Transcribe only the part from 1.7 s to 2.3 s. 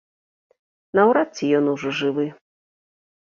ужо жывы.